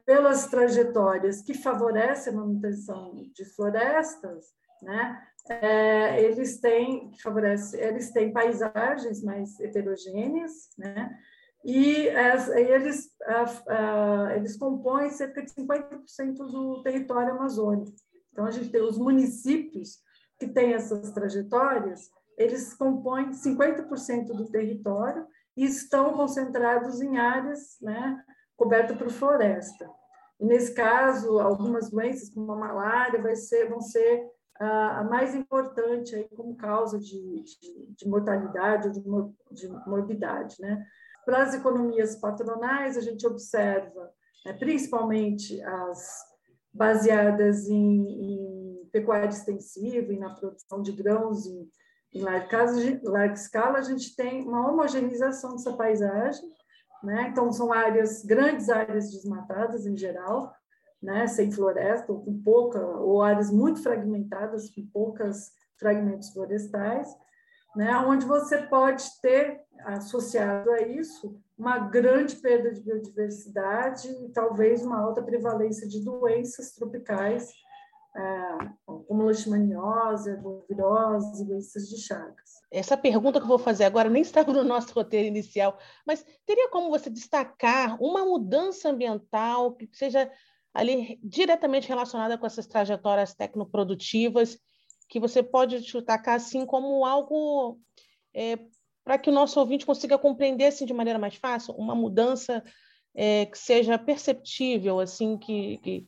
[0.06, 4.45] pelas trajetórias que favorecem a manutenção de florestas,
[4.82, 5.22] né?
[5.50, 11.18] é, eles têm favorece, eles têm paisagens mais heterogêneas, né?
[11.64, 12.08] E
[12.56, 13.12] eles
[14.36, 17.98] eles compõem cerca de 50% do território amazônico.
[18.32, 20.00] Então a gente tem os municípios
[20.39, 25.26] que têm essas trajetórias, eles compõem 50% do território
[25.56, 28.24] e estão concentrados em áreas, né,
[28.58, 29.89] cobertas por floresta.
[30.39, 34.28] E nesse caso, algumas doenças como a malária vai ser, vão ser
[34.60, 39.01] a mais importante aí como causa de, de, de mortalidade ou de,
[39.51, 40.55] de, morbidade.
[40.60, 40.84] Né?
[41.26, 44.12] Para as economias patronais, a gente observa,
[44.45, 46.26] né, principalmente as
[46.74, 51.70] baseadas em, em, pecuária extensiva e na produção de grãos em,
[52.14, 56.49] em larga escala, a gente tem uma homogeneização dessa paisagem,
[57.04, 57.30] né?
[57.30, 60.54] Então, são áreas, grandes áreas desmatadas em geral,
[61.02, 67.08] né, sem floresta, ou com pouca, ou áreas muito fragmentadas, com poucas fragmentos florestais,
[67.76, 74.84] né, onde você pode ter, associado a isso, uma grande perda de biodiversidade e talvez
[74.84, 77.52] uma alta prevalência de doenças tropicais,
[78.16, 80.36] é, como leishmaniose,
[80.68, 82.57] virose, doenças de Chagas.
[82.70, 86.70] Essa pergunta que eu vou fazer agora nem estava no nosso roteiro inicial, mas teria
[86.70, 90.30] como você destacar uma mudança ambiental que seja
[90.74, 94.59] ali diretamente relacionada com essas trajetórias tecnoprodutivas,
[95.07, 97.80] que você pode destacar assim como algo
[98.34, 98.59] é,
[99.03, 102.61] para que o nosso ouvinte consiga compreender assim, de maneira mais fácil, uma mudança
[103.15, 106.07] é, que seja perceptível, assim, que, que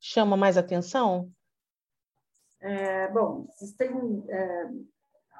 [0.00, 1.30] chama mais atenção?
[2.60, 3.46] É, bom,
[3.76, 4.68] tem é,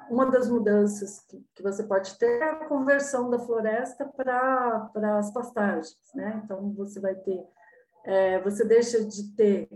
[0.09, 5.31] uma das mudanças que, que, você pode ter é a conversão da floresta para as
[5.31, 6.41] pastagens, né?
[6.43, 7.45] Então você vai ter
[8.05, 9.69] é, você deixa de ter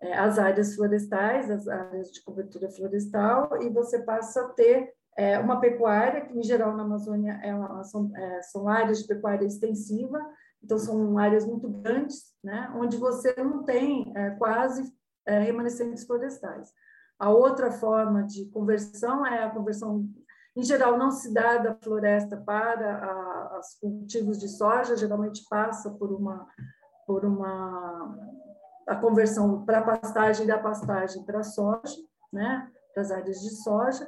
[0.00, 5.38] é, as áreas florestais, as áreas de cobertura florestal, e você passa a ter é,
[5.38, 9.46] uma pecuária, que em geral na Amazônia é uma, são, é, são áreas de pecuária
[9.46, 10.18] extensiva,
[10.62, 14.92] então são áreas muito grandes, né, onde você não tem é, quase
[15.24, 16.72] remanescentes florestais.
[17.22, 20.08] A outra forma de conversão é a conversão,
[20.56, 26.10] em geral, não se dá da floresta para os cultivos de soja, geralmente passa por
[26.10, 26.48] uma
[27.06, 28.18] por uma
[28.88, 31.96] a conversão para pastagem da pastagem para soja,
[32.32, 32.68] né?
[32.92, 34.04] para as áreas de soja,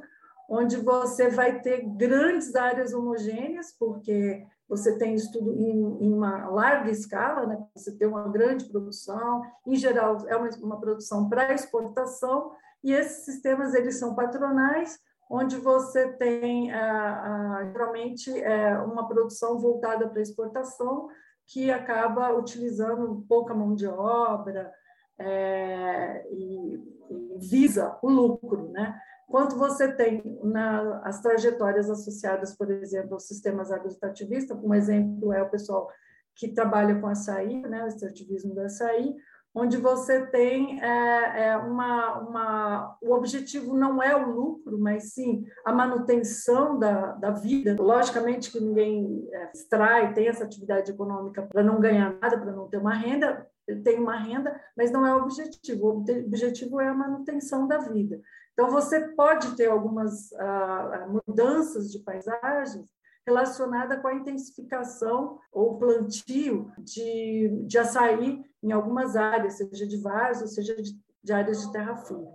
[0.50, 6.90] onde você vai ter grandes áreas homogêneas, porque você tem estudo em, em uma larga
[6.90, 7.64] escala, né?
[7.76, 12.50] você tem uma grande produção, em geral é uma, uma produção para exportação,
[12.84, 14.98] e esses sistemas eles são patronais,
[15.30, 21.08] onde você tem ah, ah, geralmente é, uma produção voltada para exportação,
[21.46, 24.70] que acaba utilizando pouca mão de obra
[25.18, 26.74] é, e,
[27.10, 28.98] e visa o lucro, né?
[29.26, 35.50] Quanto você tem nas trajetórias associadas, por exemplo, aos sistemas agroextrativistas, um exemplo é o
[35.50, 35.90] pessoal
[36.36, 39.14] que trabalha com açaí, né, o extrativismo do açaí,
[39.54, 42.98] onde você tem é, é, uma, uma.
[43.00, 47.76] O objetivo não é o lucro, mas sim a manutenção da, da vida.
[47.80, 52.68] Logicamente que ninguém é, extrai, tem essa atividade econômica para não ganhar nada, para não
[52.68, 53.46] ter uma renda,
[53.84, 55.86] tem uma renda, mas não é o objetivo.
[55.86, 58.20] O objetivo é a manutenção da vida.
[58.52, 62.86] Então, você pode ter algumas ah, mudanças de paisagens
[63.26, 70.46] relacionada com a intensificação ou plantio de, de açaí em algumas áreas, seja de vaso,
[70.46, 72.28] seja de, de áreas de terra firme.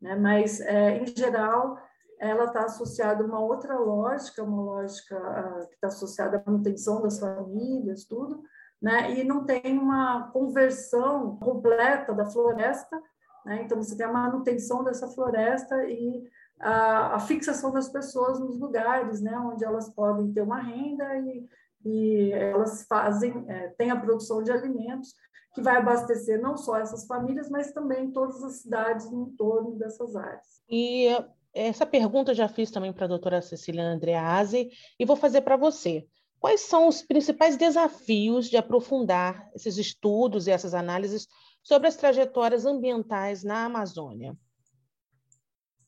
[0.00, 0.16] Né?
[0.16, 1.78] Mas, é, em geral,
[2.18, 7.02] ela está associada a uma outra lógica, uma lógica uh, que está associada à manutenção
[7.02, 8.42] das famílias, tudo,
[8.80, 9.12] né?
[9.12, 13.00] e não tem uma conversão completa da floresta,
[13.44, 13.62] né?
[13.62, 16.22] então você tem a manutenção dessa floresta e
[16.62, 21.48] a, a, fixação das pessoas nos lugares, né, onde elas podem ter uma renda e,
[21.84, 25.12] e elas fazem, é, tem a produção de alimentos
[25.54, 30.16] que vai abastecer não só essas famílias, mas também todas as cidades no entorno dessas
[30.16, 30.62] áreas.
[30.70, 31.08] E
[31.52, 35.56] essa pergunta eu já fiz também para a doutora Cecília Andreazzi e vou fazer para
[35.56, 36.06] você.
[36.40, 41.28] Quais são os principais desafios de aprofundar esses estudos e essas análises
[41.62, 44.36] sobre as trajetórias ambientais na Amazônia?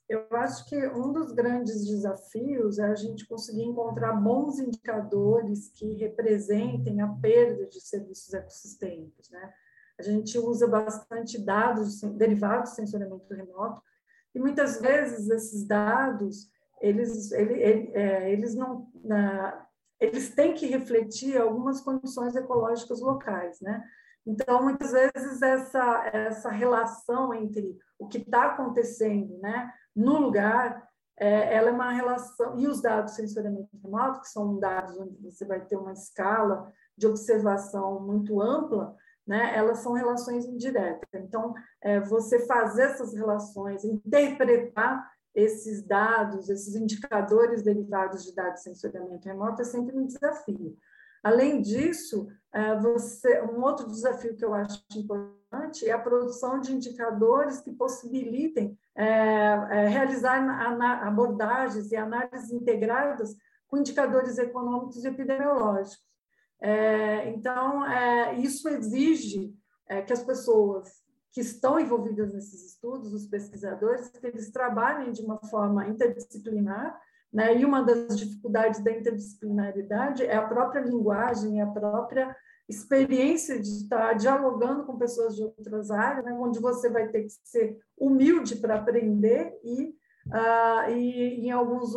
[0.08, 5.94] Eu acho que um dos grandes desafios é a gente conseguir encontrar bons indicadores que
[5.94, 9.52] representem a perda de serviços ecossistêmicos, né?
[9.98, 13.80] A gente usa bastante dados derivados do sensoriamento remoto
[14.34, 16.50] e muitas vezes esses dados
[16.80, 19.66] eles ele, ele, é, eles não na,
[19.98, 23.82] eles têm que refletir algumas condições ecológicas locais, né?
[24.26, 29.72] Então muitas vezes essa essa relação entre o que está acontecendo, né?
[29.94, 34.58] No lugar, é, ela é uma relação, e os dados de sensoriamento remoto, que são
[34.58, 40.44] dados onde você vai ter uma escala de observação muito ampla, né, elas são relações
[40.44, 41.08] indiretas.
[41.14, 48.64] Então, é, você fazer essas relações, interpretar esses dados, esses indicadores derivados de dados de
[48.64, 50.76] sensoriamento remoto é sempre um desafio.
[51.24, 56.74] Além disso, é, você, um outro desafio que eu acho importante é a produção de
[56.74, 60.38] indicadores que possibilitem é, é, realizar
[61.02, 63.34] abordagens e análises integradas
[63.66, 66.04] com indicadores econômicos e epidemiológicos.
[66.60, 69.52] É, então, é, isso exige
[69.88, 71.02] é, que as pessoas
[71.32, 76.96] que estão envolvidas nesses estudos, os pesquisadores, que eles trabalhem de uma forma interdisciplinar,
[77.34, 77.58] né?
[77.58, 82.34] e uma das dificuldades da interdisciplinaridade é a própria linguagem, a própria
[82.68, 87.30] experiência de estar dialogando com pessoas de outras áreas, né, onde você vai ter que
[87.44, 89.94] ser humilde para aprender e,
[90.28, 91.94] uh, e em alguns,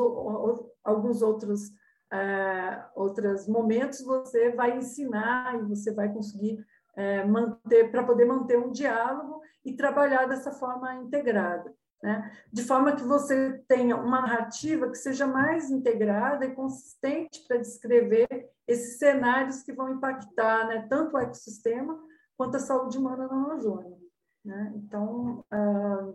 [0.84, 1.68] alguns outros,
[2.12, 6.60] uh, outros momentos você vai ensinar e você vai conseguir
[6.98, 11.74] uh, manter, para poder manter um diálogo e trabalhar dessa forma integrada.
[12.02, 12.32] Né?
[12.54, 18.28] De forma que você tenha uma narrativa que seja mais integrada e consistente para descrever
[18.68, 22.00] esses cenários que vão impactar né, tanto o ecossistema
[22.38, 23.98] quanto a saúde humana na Amazônia.
[24.46, 24.74] Né?
[24.76, 26.14] Então, ah,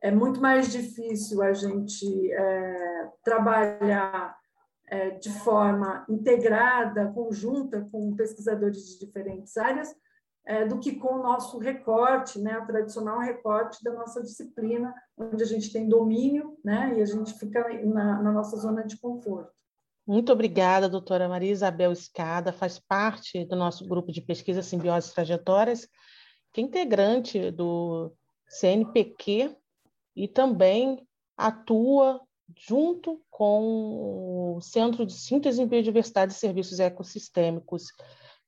[0.00, 4.38] é muito mais difícil a gente é, trabalhar
[4.86, 9.94] é, de forma integrada, conjunta, com pesquisadores de diferentes áreas,
[10.48, 15.42] é, do que com o nosso recorte, né, o tradicional recorte da nossa disciplina, onde
[15.42, 19.52] a gente tem domínio né, e a gente fica na, na nossa zona de conforto.
[20.06, 25.86] Muito obrigada, doutora Maria Isabel Escada, faz parte do nosso grupo de pesquisa Simbiose Trajetórias,
[26.50, 28.10] que é integrante do
[28.48, 29.54] CNPq
[30.16, 32.22] e também atua
[32.56, 37.88] junto com o Centro de Síntese em Biodiversidade e Serviços Ecossistêmicos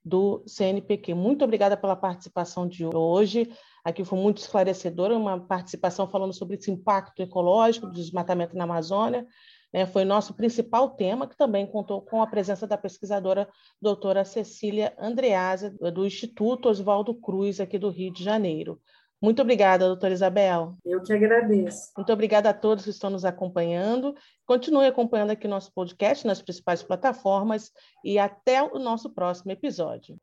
[0.04, 1.14] do CNPq.
[1.14, 3.50] Muito obrigada pela participação de hoje.
[3.84, 9.26] Aqui foi muito esclarecedora, uma participação falando sobre esse impacto ecológico do desmatamento na Amazônia.
[9.72, 9.86] Né?
[9.86, 13.48] Foi nosso principal tema, que também contou com a presença da pesquisadora
[13.80, 18.80] doutora Cecília Andreasa, do Instituto Oswaldo Cruz, aqui do Rio de Janeiro.
[19.20, 20.76] Muito obrigada, doutora Isabel.
[20.84, 21.92] Eu que agradeço.
[21.94, 24.14] Muito obrigada a todos que estão nos acompanhando.
[24.46, 27.70] Continue acompanhando aqui nosso podcast nas principais plataformas
[28.02, 30.16] e até o nosso próximo episódio.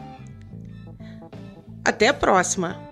[1.85, 2.89] Até a próxima.